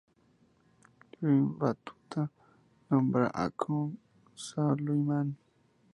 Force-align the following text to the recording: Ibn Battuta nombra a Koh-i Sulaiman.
Ibn 1.13 1.37
Battuta 1.59 2.21
nombra 2.87 3.25
a 3.43 3.45
Koh-i 3.59 3.99
Sulaiman. 4.45 5.27